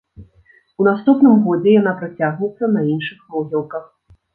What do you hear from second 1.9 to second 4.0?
працягнецца на іншых могілках.